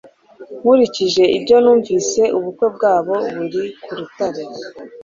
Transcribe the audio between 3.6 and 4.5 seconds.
ku rutare